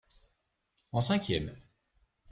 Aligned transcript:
en 0.93 1.01
cinquième. 1.01 1.55